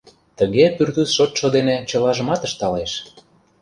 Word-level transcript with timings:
Тыге 0.37 0.65
пӱртӱс 0.75 1.09
шотшо 1.17 1.47
дене 1.55 1.75
чылажымат 1.89 2.41
ышталеш. 2.47 2.91